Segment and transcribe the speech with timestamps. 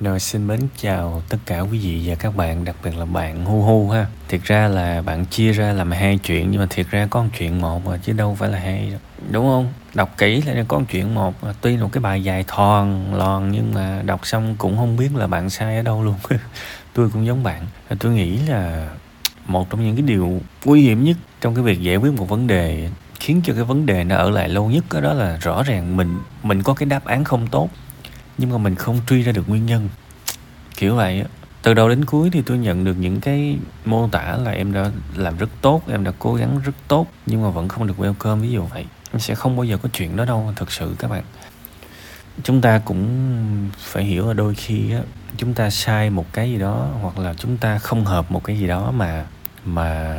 [0.00, 3.44] Rồi xin mến chào tất cả quý vị và các bạn, đặc biệt là bạn
[3.44, 4.06] Hu Hu ha.
[4.28, 7.28] Thiệt ra là bạn chia ra làm hai chuyện nhưng mà thiệt ra có một
[7.38, 8.92] chuyện một mà chứ đâu phải là hai
[9.30, 9.72] đúng không?
[9.94, 13.74] Đọc kỹ là có một chuyện một, tuy một cái bài dài thòn lòn nhưng
[13.74, 16.14] mà đọc xong cũng không biết là bạn sai ở đâu luôn.
[16.94, 17.66] tôi cũng giống bạn.
[17.98, 18.88] Tôi nghĩ là
[19.46, 22.46] một trong những cái điều nguy hiểm nhất trong cái việc giải quyết một vấn
[22.46, 22.88] đề
[23.20, 25.96] khiến cho cái vấn đề nó ở lại lâu nhất đó, đó là rõ ràng
[25.96, 27.68] mình mình có cái đáp án không tốt
[28.38, 29.88] nhưng mà mình không truy ra được nguyên nhân.
[30.76, 31.26] Kiểu vậy á.
[31.62, 34.90] Từ đầu đến cuối thì tôi nhận được những cái mô tả là em đã
[35.14, 38.40] làm rất tốt em đã cố gắng rất tốt nhưng mà vẫn không được welcome
[38.40, 38.84] ví dụ vậy.
[39.12, 41.24] Em sẽ không bao giờ có chuyện đó đâu thật sự các bạn.
[42.42, 43.08] Chúng ta cũng
[43.78, 45.00] phải hiểu là đôi khi á
[45.36, 48.58] chúng ta sai một cái gì đó hoặc là chúng ta không hợp một cái
[48.58, 49.24] gì đó mà
[49.64, 50.16] mà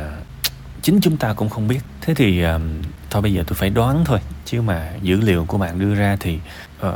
[0.82, 1.80] chính chúng ta cũng không biết.
[2.00, 2.62] Thế thì um,
[3.10, 6.16] thôi bây giờ tôi phải đoán thôi chứ mà dữ liệu của bạn đưa ra
[6.20, 6.38] thì
[6.86, 6.92] uh,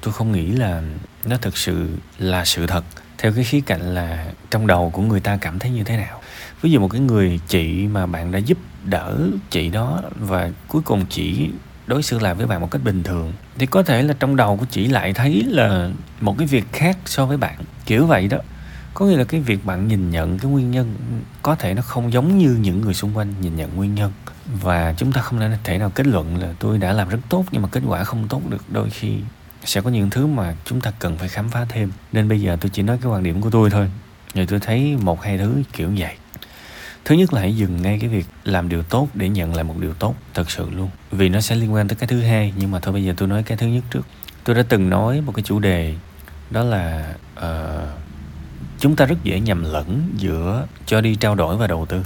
[0.00, 0.82] tôi không nghĩ là
[1.24, 2.84] nó thực sự là sự thật,
[3.18, 6.20] theo cái khía cạnh là trong đầu của người ta cảm thấy như thế nào.
[6.62, 9.18] Ví dụ một cái người chị mà bạn đã giúp đỡ
[9.50, 11.50] chị đó và cuối cùng chỉ
[11.86, 14.56] đối xử lại với bạn một cách bình thường, thì có thể là trong đầu
[14.56, 18.38] của chị lại thấy là một cái việc khác so với bạn, kiểu vậy đó.
[18.94, 20.94] Có nghĩa là cái việc bạn nhìn nhận cái nguyên nhân
[21.42, 24.12] có thể nó không giống như những người xung quanh nhìn nhận nguyên nhân.
[24.62, 27.62] Và chúng ta không thể nào kết luận là tôi đã làm rất tốt nhưng
[27.62, 29.16] mà kết quả không tốt được, đôi khi
[29.64, 31.92] sẽ có những thứ mà chúng ta cần phải khám phá thêm.
[32.12, 33.90] Nên bây giờ tôi chỉ nói cái quan điểm của tôi thôi.
[34.34, 36.14] Rồi tôi thấy một hai thứ kiểu vậy.
[37.04, 39.74] Thứ nhất là hãy dừng ngay cái việc làm điều tốt để nhận lại một
[39.78, 40.90] điều tốt thật sự luôn.
[41.10, 43.28] Vì nó sẽ liên quan tới cái thứ hai nhưng mà thôi bây giờ tôi
[43.28, 44.06] nói cái thứ nhất trước.
[44.44, 45.94] Tôi đã từng nói một cái chủ đề
[46.50, 47.44] đó là uh,
[48.78, 52.04] chúng ta rất dễ nhầm lẫn giữa cho đi trao đổi và đầu tư.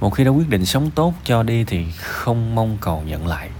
[0.00, 3.50] Một khi đã quyết định sống tốt cho đi thì không mong cầu nhận lại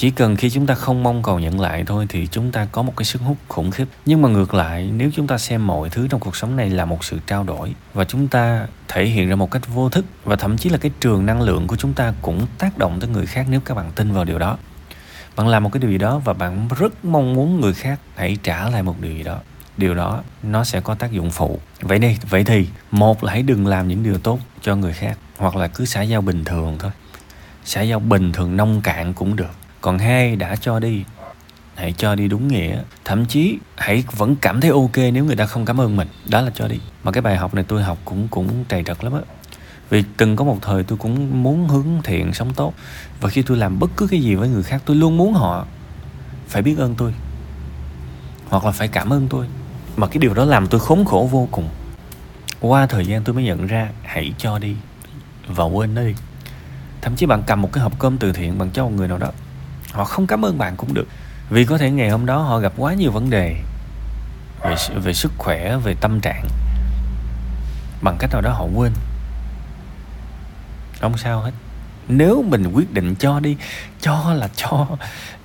[0.00, 2.82] chỉ cần khi chúng ta không mong cầu nhận lại thôi thì chúng ta có
[2.82, 3.84] một cái sức hút khủng khiếp.
[4.06, 6.84] Nhưng mà ngược lại, nếu chúng ta xem mọi thứ trong cuộc sống này là
[6.84, 10.36] một sự trao đổi và chúng ta thể hiện ra một cách vô thức và
[10.36, 13.26] thậm chí là cái trường năng lượng của chúng ta cũng tác động tới người
[13.26, 14.58] khác nếu các bạn tin vào điều đó.
[15.36, 18.36] Bạn làm một cái điều gì đó và bạn rất mong muốn người khác hãy
[18.42, 19.38] trả lại một điều gì đó.
[19.76, 21.58] Điều đó, nó sẽ có tác dụng phụ.
[21.80, 25.18] Vậy đi vậy thì, một là hãy đừng làm những điều tốt cho người khác,
[25.36, 26.90] hoặc là cứ xã giao bình thường thôi.
[27.64, 31.04] Xã giao bình thường nông cạn cũng được còn hai đã cho đi.
[31.74, 32.82] Hãy cho đi đúng nghĩa.
[33.04, 36.08] Thậm chí, hãy vẫn cảm thấy ok nếu người ta không cảm ơn mình.
[36.28, 36.80] Đó là cho đi.
[37.04, 39.20] Mà cái bài học này tôi học cũng cũng trầy trật lắm á.
[39.90, 42.74] Vì từng có một thời tôi cũng muốn hướng thiện sống tốt.
[43.20, 45.66] Và khi tôi làm bất cứ cái gì với người khác, tôi luôn muốn họ
[46.48, 47.14] phải biết ơn tôi.
[48.48, 49.46] Hoặc là phải cảm ơn tôi.
[49.96, 51.68] Mà cái điều đó làm tôi khốn khổ vô cùng.
[52.60, 54.76] Qua thời gian tôi mới nhận ra, hãy cho đi
[55.46, 56.14] và quên nó đi.
[57.00, 59.18] Thậm chí bạn cầm một cái hộp cơm từ thiện bạn cho một người nào
[59.18, 59.30] đó
[59.92, 61.06] họ không cảm ơn bạn cũng được.
[61.50, 63.56] Vì có thể ngày hôm đó họ gặp quá nhiều vấn đề
[64.62, 66.46] về về sức khỏe, về tâm trạng.
[68.02, 68.92] Bằng cách nào đó họ quên.
[71.00, 71.52] Không sao hết.
[72.08, 73.56] Nếu mình quyết định cho đi,
[74.00, 74.86] cho là cho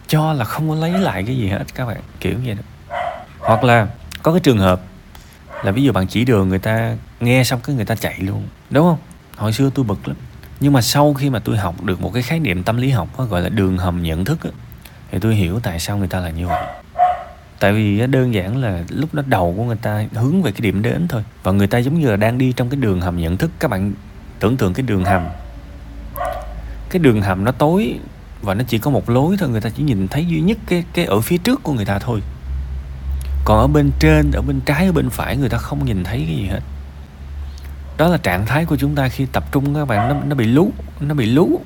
[0.07, 2.95] cho là không có lấy lại cái gì hết, các bạn, kiểu vậy đó.
[3.39, 3.87] Hoặc là
[4.23, 4.81] có cái trường hợp
[5.63, 8.47] là ví dụ bạn chỉ đường người ta, nghe xong cái người ta chạy luôn,
[8.69, 8.99] đúng không?
[9.37, 10.17] Hồi xưa tôi bực lắm
[10.59, 13.07] nhưng mà sau khi mà tôi học được một cái khái niệm tâm lý học
[13.17, 14.51] đó, gọi là đường hầm nhận thức đó,
[15.11, 16.65] thì tôi hiểu tại sao người ta là như vậy.
[17.59, 20.81] Tại vì đơn giản là lúc đó đầu của người ta hướng về cái điểm
[20.81, 23.37] đến thôi và người ta giống như là đang đi trong cái đường hầm nhận
[23.37, 23.51] thức.
[23.59, 23.93] Các bạn
[24.39, 25.27] tưởng tượng cái đường hầm.
[26.89, 27.99] Cái đường hầm nó tối
[28.41, 30.83] và nó chỉ có một lối thôi người ta chỉ nhìn thấy duy nhất cái
[30.93, 32.21] cái ở phía trước của người ta thôi.
[33.45, 36.25] Còn ở bên trên ở bên trái ở bên phải người ta không nhìn thấy
[36.27, 36.61] cái gì hết
[37.97, 40.45] đó là trạng thái của chúng ta khi tập trung các bạn, nó nó bị
[40.45, 41.61] lú, nó bị lú.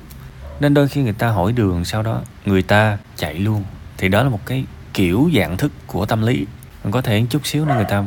[0.60, 3.64] Nên đôi khi người ta hỏi đường, sau đó người ta chạy luôn.
[3.98, 4.64] Thì đó là một cái
[4.94, 6.46] kiểu dạng thức của tâm lý.
[6.90, 8.04] Có thể chút xíu nữa người ta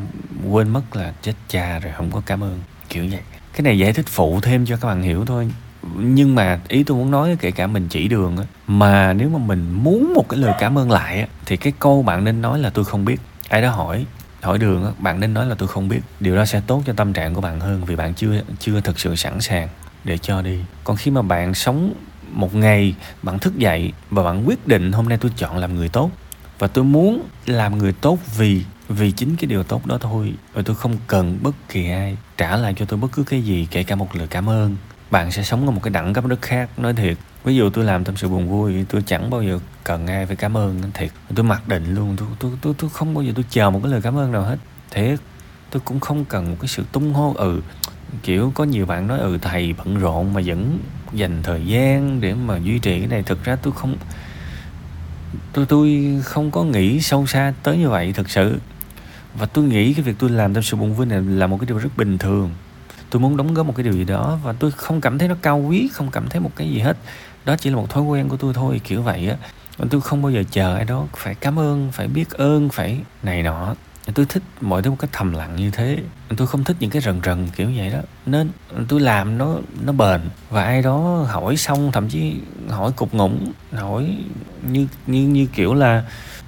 [0.50, 3.19] quên mất là chết cha rồi không có cảm ơn, kiểu vậy.
[3.53, 5.51] Cái này giải thích phụ thêm cho các bạn hiểu thôi.
[5.97, 9.39] Nhưng mà ý tôi muốn nói, kể cả mình chỉ đường á, mà nếu mà
[9.39, 12.59] mình muốn một cái lời cảm ơn lại á, thì cái câu bạn nên nói
[12.59, 13.22] là tôi không biết.
[13.50, 14.06] Ai đó hỏi
[14.44, 16.01] hỏi đường á, bạn nên nói là tôi không biết.
[16.19, 19.00] Điều đó sẽ tốt cho tâm trạng của bạn hơn vì bạn chưa chưa thực
[19.00, 19.69] sự sẵn sàng
[20.04, 20.60] để cho đi.
[20.84, 21.94] Còn khi mà bạn sống
[22.31, 25.90] một ngày, bạn thức dậy và bạn quyết định hôm nay tôi chọn làm người
[25.90, 26.12] tốt
[26.60, 30.62] và tôi muốn làm người tốt vì vì chính cái điều tốt đó thôi và
[30.66, 33.84] tôi không cần bất kỳ ai trả lại cho tôi bất cứ cái gì, kể
[33.84, 34.75] cả một lời cảm ơn
[35.13, 36.69] bạn sẽ sống ở một cái đẳng cấp rất khác.
[36.80, 40.07] Nói thiệt, ví dụ tôi làm tâm sự buồn vui, tôi chẳng bao giờ cần
[40.07, 41.12] ai phải cảm ơn, thiệt.
[41.36, 43.92] Tôi mặc định luôn, tôi tôi tôi tôi không bao giờ tôi chờ một cái
[43.92, 44.57] lời cảm ơn nào hết.
[44.92, 45.19] Thiệt,
[45.69, 47.62] tôi cũng không cần một cái sự tung hô ừ
[48.24, 50.80] kiểu có nhiều bạn nói ừ thầy bận rộn mà vẫn
[51.13, 53.24] dành thời gian để mà duy trì cái này.
[53.24, 53.95] Thực ra tôi không,
[55.54, 58.60] tôi tôi không có nghĩ sâu xa tới như vậy thực sự.
[59.36, 61.65] Và tôi nghĩ cái việc tôi làm tâm sự buồn vui này là một cái
[61.68, 62.50] điều rất bình thường
[63.13, 65.36] tôi muốn đóng góp một cái điều gì đó và tôi không cảm thấy nó
[65.42, 66.98] cao quý, không cảm thấy một cái gì hết.
[67.45, 69.36] Đó chỉ là một thói quen của tôi thôi, kiểu vậy á.
[69.89, 73.44] Tôi không bao giờ chờ ai đó phải cảm ơn, phải biết ơn, phải này
[73.44, 73.75] nọ.
[74.13, 75.98] Tôi thích mọi thứ một cách thầm lặng như thế.
[76.38, 78.00] Tôi không thích những cái rần rần kiểu vậy đó.
[78.25, 78.50] Nên
[78.88, 79.56] tôi làm nó
[79.86, 80.21] nó bền.
[80.50, 82.36] Và ai đó hỏi xong, thậm chí
[82.69, 84.18] hỏi cục ngủng, hỏi
[84.71, 86.04] như như như kiểu là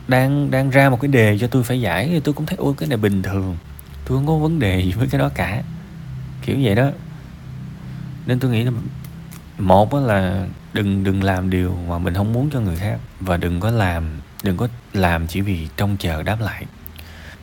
[0.07, 2.73] đang đang ra một cái đề cho tôi phải giải, thì tôi cũng thấy, ôi,
[2.77, 3.57] cái này bình thường.
[4.07, 5.63] Tôi không có vấn đề gì với cái đó cả
[6.45, 6.89] kiểu vậy đó.
[8.25, 8.71] Nên tôi nghĩ là
[9.57, 13.59] một là đừng đừng làm điều mà mình không muốn cho người khác và đừng
[13.59, 14.03] có làm,
[14.44, 16.65] đừng có làm chỉ vì trông chờ đáp lại.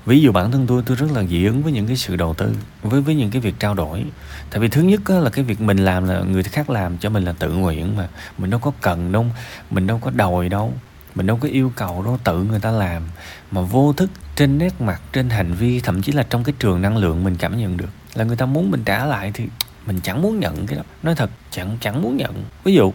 [0.06, 2.34] Ví dụ bản thân tôi tôi rất là dị ứng với những cái sự đầu
[2.34, 4.04] tư, với với những cái việc trao đổi.
[4.50, 7.24] Tại vì thứ nhất là cái việc mình làm là người khác làm cho mình
[7.24, 8.08] là tự nguyện mà.
[8.38, 9.26] Mình đâu có cần đâu,
[9.70, 10.72] mình đâu có đòi đâu,
[11.14, 13.02] mình đâu có yêu cầu đâu tự người ta làm.
[13.50, 16.82] Mà vô thức, trên nét mặt, trên hành vi, thậm chí là trong cái trường
[16.82, 19.48] năng lượng mình cảm nhận được là người ta muốn mình trả lại thì
[19.86, 20.82] mình chẳng muốn nhận cái đó.
[21.02, 22.44] Nói thật chẳng chẳng muốn nhận.
[22.64, 22.92] Ví dụ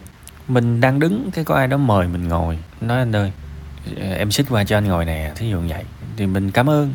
[0.47, 3.31] mình đang đứng cái có ai đó mời mình ngồi nói anh ơi
[4.17, 5.31] em xích qua cho anh ngồi nè.
[5.35, 5.83] Thí dụ như vậy
[6.17, 6.93] thì mình cảm ơn.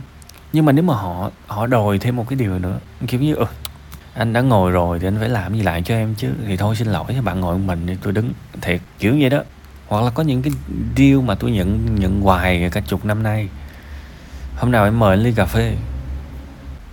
[0.53, 3.45] Nhưng mà nếu mà họ họ đòi thêm một cái điều nữa kiểu như ừ,
[4.15, 6.29] anh đã ngồi rồi thì anh phải làm gì lại cho em chứ?
[6.47, 9.43] Thì thôi xin lỗi bạn ngồi một mình thì tôi đứng thiệt kiểu vậy đó.
[9.89, 10.53] Hoặc là có những cái
[10.97, 13.49] deal mà tôi nhận nhận hoài cả chục năm nay.
[14.57, 15.77] Hôm nào em mời anh ly cà phê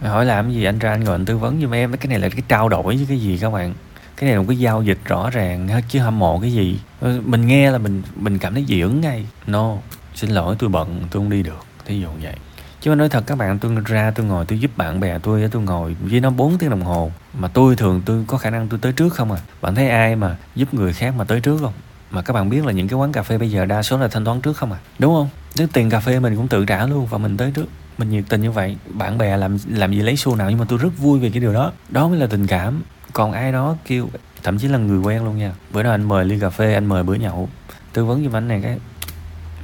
[0.02, 0.64] hỏi làm gì?
[0.64, 1.98] Anh ra anh ngồi anh tư vấn giùm em.
[1.98, 3.74] Cái này là cái trao đổi với cái gì các bạn?
[4.18, 6.80] Cái này là một cái giao dịch rõ ràng chứ hâm mộ cái gì?
[7.02, 9.26] Mình nghe là mình mình cảm thấy dị ứng ngay.
[9.48, 9.76] No,
[10.16, 11.66] xin lỗi, tôi bận, tôi không đi được.
[11.86, 12.36] Thí dụ vậy.
[12.82, 15.50] Chứ mà nói thật các bạn, tôi ra tôi ngồi, tôi giúp bạn bè tôi
[15.52, 17.12] tôi ngồi với nó 4 tiếng đồng hồ.
[17.34, 19.40] Mà tôi thường tôi có khả năng tôi tới trước không à?
[19.62, 21.74] Bạn thấy ai mà giúp người khác mà tới trước không?
[22.12, 24.08] Mà các bạn biết là những cái quán cà phê bây giờ đa số là
[24.08, 24.80] thanh toán trước không à?
[25.00, 25.30] Đúng không?
[25.58, 27.66] Nếu tiền cà phê mình cũng tự trả luôn và mình tới trước
[28.00, 30.66] mình nhiệt tình như vậy, bạn bè làm làm gì lấy xu nào, nhưng mà
[30.70, 31.72] tôi rất vui về cái điều đó.
[31.90, 32.82] Đó mới là tình cảm.
[33.14, 34.10] Còn ai đó kêu,
[34.44, 35.54] thậm chí là người quen luôn nha.
[35.72, 37.50] Bữa nào anh mời ly cà phê, anh mời bữa nhậu.
[37.94, 38.78] Tư vấn giùm anh này cái,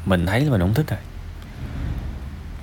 [0.06, 1.00] mình thấy là mình không thích rồi.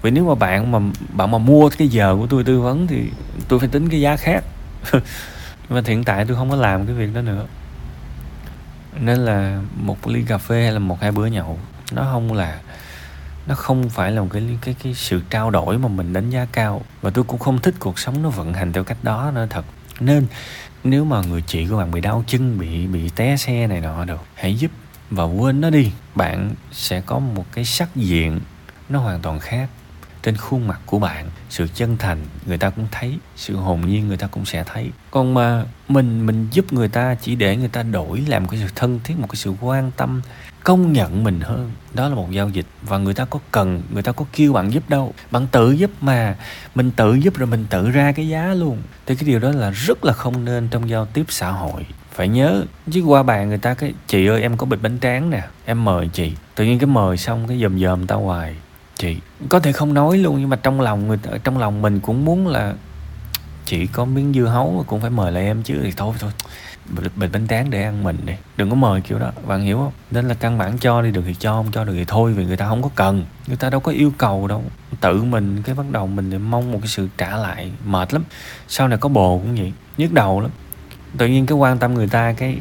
[0.03, 0.79] Vì nếu mà bạn mà
[1.13, 3.11] bạn mà mua cái giờ của tôi tư vấn thì
[3.49, 4.45] tôi phải tính cái giá khác.
[4.93, 5.03] Nhưng
[5.69, 7.47] mà hiện tại tôi không có làm cái việc đó nữa.
[9.01, 11.59] Nên là một ly cà phê hay là một hai bữa nhậu,
[11.93, 12.61] nó không là
[13.47, 16.47] nó không phải là một cái cái cái sự trao đổi mà mình đánh giá
[16.53, 16.83] cao.
[17.01, 19.65] Và tôi cũng không thích cuộc sống nó vận hành theo cách đó nữa, thật.
[20.01, 20.27] Nên,
[20.85, 24.05] nếu mà người chị của bạn bị đau chân, bị bị té xe này nọ
[24.05, 24.71] được hãy giúp
[25.11, 25.93] và quên nó đi.
[26.15, 28.41] Bạn sẽ có một cái sắc diện
[28.89, 29.69] nó hoàn toàn khác
[30.23, 34.09] trên khuôn mặt của bạn, sự chân thành, người ta cũng thấy, sự hồn nhiên
[34.09, 34.91] người ta cũng sẽ thấy.
[35.11, 38.61] Còn mà mình mình giúp người ta chỉ để người ta đổi làm một cái
[38.61, 40.23] sự thân thiết, một cái sự quan tâm,
[40.65, 41.73] công nhận mình hơn.
[41.95, 44.73] Đó là một giao dịch và người ta có cần, người ta có kêu bạn
[44.73, 45.15] giúp đâu.
[45.31, 46.37] Bạn tự giúp mà,
[46.75, 48.79] mình tự giúp rồi mình tự ra cái giá luôn.
[49.07, 51.87] Thì cái điều đó là rất là không nên trong giao tiếp xã hội.
[52.13, 55.31] Phải nhớ, chứ qua bàn người ta cái, chị ơi, em có bịch bánh tráng
[55.31, 56.33] nè, em mời chị.
[56.55, 58.57] Tự nhiên cái mời xong cái dòm dòm tao hoài
[59.03, 59.17] chị.
[59.49, 62.49] Có thể không nói luôn, nhưng mà trong lòng người trong lòng mình cũng muốn
[62.49, 62.75] là
[63.65, 66.31] chị có miếng dưa hấu cũng phải mời lại em chứ, thì thôi thôi.
[67.17, 68.33] Bịch bánh tráng để ăn mình đi.
[68.57, 69.31] Đừng có mời kiểu đó.
[69.47, 69.93] Bạn hiểu không?
[70.11, 72.45] Nên là căn bản cho đi, được thì cho, không cho được thì thôi, vì
[72.45, 73.25] người ta không có cần.
[73.47, 74.63] Người ta đâu có yêu cầu đâu.
[75.01, 78.25] Tự mình, cái bắt đầu mình thì mong một cái sự trả lại, mệt lắm.
[78.69, 80.51] Sau này có bồ cũng vậy, nhức đầu lắm.
[81.19, 82.57] Tự nhiên cái quan tâm người ta, cái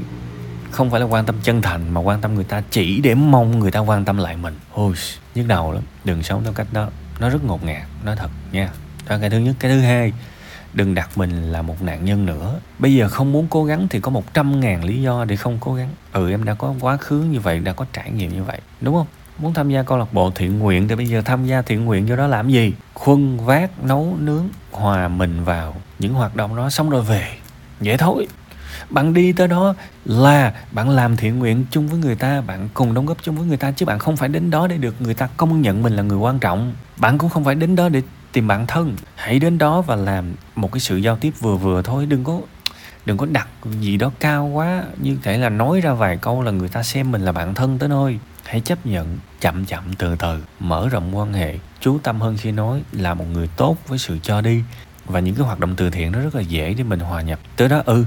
[0.72, 3.60] không phải là quan tâm chân thành, mà quan tâm người ta chỉ để mong
[3.60, 4.60] người ta quan tâm lại mình.
[4.74, 4.94] Ôi,
[5.36, 5.84] nhức đầu lắm.
[6.04, 6.88] Đừng sống theo cách đó.
[7.20, 8.70] Nó rất ngột ngạt, nói thật nha.
[9.10, 9.56] Đó, cái thứ nhất.
[9.60, 10.14] Cái thứ hai,
[10.74, 12.60] đừng đặt mình là một nạn nhân nữa.
[12.80, 15.58] Bây giờ không muốn cố gắng thì có một trăm ngàn lý do để không
[15.60, 15.90] cố gắng.
[16.14, 18.96] Ừ em đã có quá khứ như vậy, đã có trải nghiệm như vậy, đúng
[18.96, 19.08] không?
[19.38, 22.08] Muốn tham gia câu lạc bộ thiện nguyện thì bây giờ tham gia thiện nguyện
[22.08, 22.74] cho đó làm gì?
[22.94, 27.28] Khuân vác, nấu nướng, hòa mình vào những hoạt động đó, xong rồi về.
[27.82, 28.28] Dễ thôi
[28.90, 32.94] bạn đi tới đó là bạn làm thiện nguyện chung với người ta, bạn cùng
[32.94, 35.14] đóng góp chung với người ta, chứ bạn không phải đến đó để được người
[35.14, 36.74] ta công nhận mình là người quan trọng.
[36.98, 38.96] Bạn cũng không phải đến đó để tìm bạn thân.
[39.16, 42.42] Hãy đến đó và làm một cái sự giao tiếp vừa vừa thôi, đừng có
[43.06, 43.48] đừng có đặt
[43.80, 47.12] gì đó cao quá, như thể là nói ra vài câu là người ta xem
[47.12, 48.20] mình là bạn thân tới nơi.
[48.46, 52.52] Hãy chấp nhận, chậm chậm từ từ, mở rộng quan hệ, chú tâm hơn khi
[52.52, 54.64] nói, là một người tốt với sự cho đi.
[55.06, 57.40] Và những cái hoạt động từ thiện nó rất là dễ để mình hòa nhập.
[57.56, 58.06] Tới đó ừ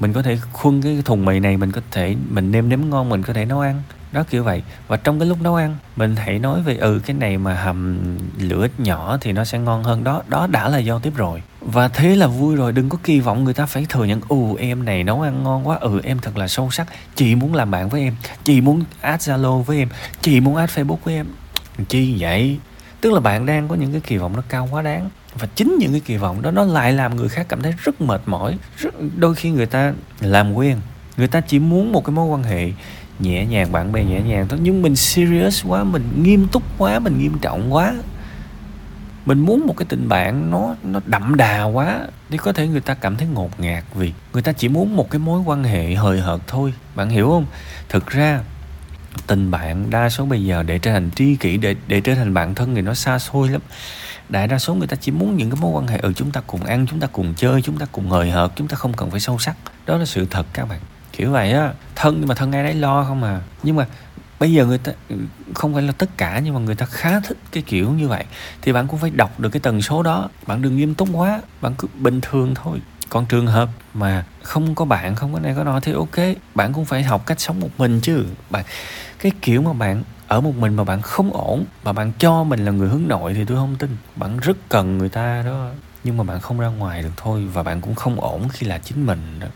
[0.00, 3.08] mình có thể khuân cái thùng mì này, mình có thể, mình nêm nếm ngon,
[3.08, 3.82] mình có thể nấu ăn.
[4.12, 4.62] Đó, kiểu vậy.
[4.88, 7.98] Và trong cái lúc nấu ăn, mình hãy nói về ừ cái này mà hầm
[8.38, 10.04] lửa nhỏ thì nó sẽ ngon hơn.
[10.04, 11.42] Đó đó đã là giao tiếp rồi.
[11.60, 12.72] Và thế là vui rồi.
[12.72, 15.68] Đừng có kỳ vọng người ta phải thừa nhận ừ em này nấu ăn ngon
[15.68, 15.78] quá.
[15.80, 16.86] Ừ em thật là sâu sắc.
[17.14, 18.16] Chị muốn làm bạn với em.
[18.44, 19.88] Chị muốn add zalo với em.
[20.20, 21.26] Chị muốn add facebook với em.
[21.88, 22.58] Chi vậy?
[23.00, 25.76] Tức là bạn đang có những cái kỳ vọng nó cao quá đáng và chính
[25.78, 28.58] những cái kỳ vọng đó nó lại làm người khác cảm thấy rất mệt mỏi.
[28.76, 30.78] Rất, đôi khi người ta làm quen
[31.16, 32.72] người ta chỉ muốn một cái mối quan hệ
[33.18, 34.58] nhẹ nhàng bạn bè nhẹ nhàng thôi.
[34.62, 37.94] Nhưng mình serious quá mình nghiêm túc quá mình nghiêm trọng quá.
[39.26, 42.00] Mình muốn một cái tình bạn nó nó đậm đà quá
[42.30, 45.10] thì có thể người ta cảm thấy ngột ngạt vì người ta chỉ muốn một
[45.10, 46.74] cái mối quan hệ hời hợt thôi.
[46.94, 47.46] Bạn hiểu không?
[47.88, 48.40] Thực ra
[49.26, 52.34] tình bạn đa số bây giờ để trở thành tri kỷ để để trở thành
[52.34, 53.60] bạn thân thì nó xa xôi lắm.
[54.28, 56.30] Đại đa số người ta chỉ muốn những cái mối quan hệ ở ừ, chúng
[56.30, 58.92] ta cùng ăn chúng ta cùng chơi chúng ta cùng hời hợt chúng ta không
[58.92, 59.56] cần phải sâu sắc.
[59.86, 60.80] Đó là sự thật các bạn.
[61.12, 63.40] Kiểu vậy á thân nhưng mà thân ai đấy lo không à.
[63.62, 63.86] Nhưng mà
[64.40, 64.92] bây giờ người ta
[65.54, 68.24] không phải là tất cả nhưng mà người ta khá thích cái kiểu như vậy.
[68.62, 70.28] Thì bạn cũng phải đọc được cái tần số đó.
[70.46, 74.74] Bạn đừng nghiêm túc quá bạn cứ bình thường thôi còn trường hợp mà không
[74.74, 76.36] có bạn, không có này có nọ thì ok.
[76.54, 78.24] Bạn cũng phải học cách sống một mình chứ.
[78.50, 78.64] Bạn,
[79.18, 82.64] cái kiểu mà bạn ở một mình mà bạn không ổn, mà bạn cho mình
[82.64, 83.96] là người hướng nội thì tôi không tin.
[84.16, 85.68] Bạn rất cần người ta đó.
[86.04, 88.78] Nhưng mà bạn không ra ngoài được thôi và bạn cũng không ổn khi là
[88.78, 89.46] chính mình đó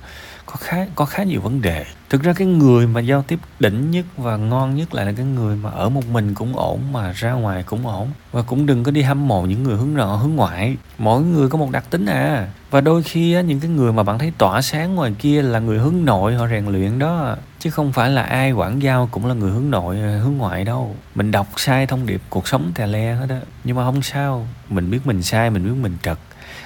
[0.52, 1.84] có khá có khá nhiều vấn đề.
[2.10, 5.26] Thực ra cái người mà giao tiếp đỉnh nhất và ngon nhất lại là cái
[5.26, 8.08] người mà ở một mình cũng ổn mà ra ngoài cũng ổn.
[8.32, 10.76] Và cũng đừng có đi hâm mộ những người hướng nọ hướng ngoại.
[10.98, 12.48] Mỗi người có một đặc tính à.
[12.70, 15.58] Và đôi khi á, những cái người mà bạn thấy tỏa sáng ngoài kia là
[15.58, 17.36] người hướng nội họ rèn luyện đó.
[17.58, 20.96] Chứ không phải là ai quản giao cũng là người hướng nội hướng ngoại đâu.
[21.14, 23.40] Mình đọc sai thông điệp cuộc sống tè le hết á.
[23.64, 24.46] Nhưng mà không sao.
[24.68, 26.18] Mình biết mình sai mình biết mình trật.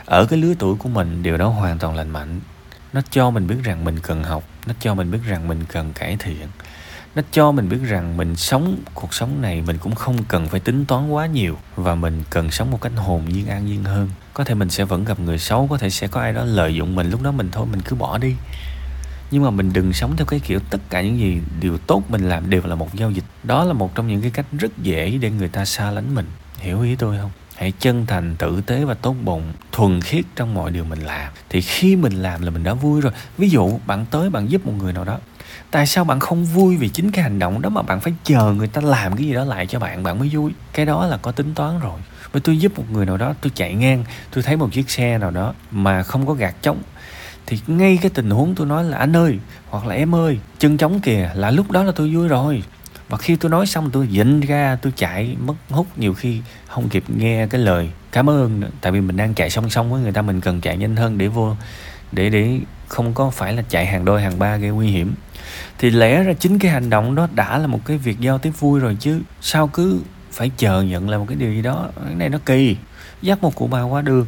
[0.04, 2.40] Ở cái lứa tuổi của mình điều đó hoàn toàn lành mạnh
[2.92, 5.92] nó cho mình biết rằng mình cần học, nó cho mình biết rằng mình cần
[5.92, 6.46] cải thiện.
[7.14, 10.60] Nó cho mình biết rằng mình sống cuộc sống này mình cũng không cần phải
[10.60, 14.10] tính toán quá nhiều và mình cần sống một cách hồn nhiên, an nhiên hơn.
[14.34, 16.74] Có thể mình sẽ vẫn gặp người xấu, có thể sẽ có ai đó lợi
[16.74, 18.34] dụng mình, lúc đó mình thôi, mình cứ bỏ đi.
[19.30, 22.28] Nhưng mà mình đừng sống theo cái kiểu tất cả những gì điều tốt mình
[22.28, 23.24] làm đều là một giao dịch.
[23.42, 26.26] Đó là một trong những cái cách rất dễ để người ta xa lánh mình.
[26.58, 27.30] Hiểu ý tôi không?
[27.62, 31.32] Hãy chân thành tử tế và tốt bụng, thuần khiết trong mọi điều mình làm.
[31.48, 33.12] Thì khi mình làm là mình đã vui rồi.
[33.38, 35.18] Ví dụ, bạn tới bạn giúp một người nào đó.
[35.70, 38.52] Tại sao bạn không vui vì chính cái hành động đó mà bạn phải chờ
[38.52, 40.02] người ta làm cái gì đó lại cho bạn?
[40.02, 40.52] Bạn mới vui.
[40.72, 42.00] Cái đó là có tính toán rồi.
[42.32, 45.18] Với tôi giúp một người nào đó, tôi chạy ngang, tôi thấy một chiếc xe
[45.18, 46.82] nào đó mà không có gạt trống,
[47.46, 49.38] thì ngay cái tình huống tôi nói là, anh ơi,
[49.70, 52.62] hoặc là em ơi, chân trống kìa, là lúc đó là tôi vui rồi
[53.12, 56.88] và khi tôi nói xong, tôi dịnh ra, tôi chạy, mất hút nhiều khi không
[56.88, 58.68] kịp nghe cái lời cảm ơn nữa.
[58.80, 61.18] tại vì mình đang chạy song song với người ta, mình cần chạy nhanh hơn
[61.18, 61.56] để vô,
[62.12, 65.14] để để không có phải là chạy hàng đôi, hàng ba gây nguy hiểm.
[65.78, 68.50] Thì lẽ ra chính cái hành động đó đã là một cái việc giao tiếp
[68.58, 70.00] vui rồi chứ sao cứ
[70.30, 71.88] phải chờ nhận là một cái điều gì đó.
[72.04, 72.76] Cái này nó kỳ.
[73.22, 74.26] Dắt một cụ bà qua đường,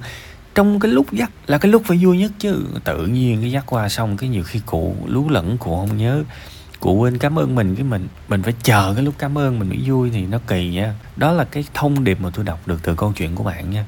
[0.55, 2.67] trong cái lúc dắt là cái lúc phải vui nhất chứ.
[2.85, 6.25] Tự nhiên cái dắt qua xong, cái nhiều khi cụ lú lẫn, cụ không nhớ
[6.85, 9.69] cụ quên cảm ơn mình cái mình mình phải chờ cái lúc cảm ơn, mình
[9.69, 10.95] mới vui thì nó kỳ nha.
[11.17, 13.87] Đó là cái thông điệp mà tôi đọc được từ câu chuyện của bạn nha.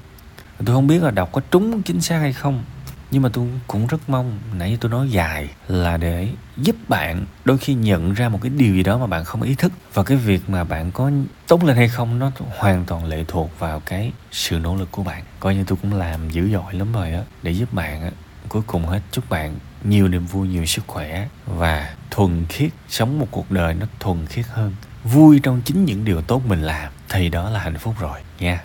[0.64, 2.64] Tôi không biết là đọc có trúng chính xác hay không,
[3.10, 7.58] nhưng mà tôi cũng rất mong, nãy tôi nói dài, là để giúp bạn đôi
[7.58, 9.72] khi nhận ra một cái điều gì đó mà bạn không ý thức.
[9.94, 11.10] Và cái việc mà bạn có
[11.48, 15.02] tốt lên hay không, nó hoàn toàn lệ thuộc vào cái sự nỗ lực của
[15.02, 15.22] bạn.
[15.40, 18.10] Coi như tôi cũng làm dữ dội lắm rồi á, để giúp bạn á
[18.48, 22.70] cuối cùng hết, chúc bạn nhiều niềm vui, nhiều sức khỏe và thuần khiết.
[22.88, 24.74] Sống một cuộc đời nó thuần khiết hơn.
[25.04, 28.54] Vui trong chính những điều tốt mình làm, thì đó là hạnh phúc rồi, nha.